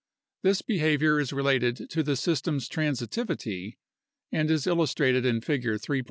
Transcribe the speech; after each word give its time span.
This 0.41 0.63
behavior 0.63 1.19
is 1.19 1.31
related 1.31 1.87
to 1.91 2.01
the 2.01 2.15
system's 2.15 2.67
transitivity 2.67 3.77
and 4.31 4.49
is 4.49 4.65
illustrated 4.65 5.27
in 5.27 5.41
Figure 5.41 5.77
3. 5.77 5.99